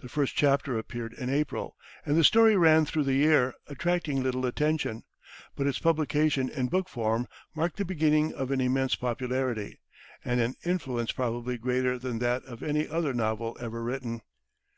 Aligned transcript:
The 0.00 0.08
first 0.08 0.34
chapter 0.34 0.78
appeared 0.78 1.12
in 1.12 1.28
April, 1.28 1.76
and 2.06 2.16
the 2.16 2.24
story 2.24 2.56
ran 2.56 2.86
through 2.86 3.02
the 3.04 3.12
year, 3.12 3.52
attracting 3.66 4.22
little 4.22 4.46
attention. 4.46 5.02
But 5.56 5.66
its 5.66 5.78
publication 5.78 6.48
in 6.48 6.68
book 6.68 6.88
form 6.88 7.28
marked 7.54 7.76
the 7.76 7.84
beginning 7.84 8.32
of 8.32 8.50
an 8.50 8.62
immense 8.62 8.94
popularity 8.94 9.78
and 10.24 10.40
an 10.40 10.54
influence 10.64 11.12
probably 11.12 11.58
greater 11.58 11.98
than 11.98 12.18
that 12.20 12.46
of 12.46 12.62
any 12.62 12.88
other 12.88 13.12
novel 13.12 13.58
ever 13.60 13.82
written. 13.84 14.22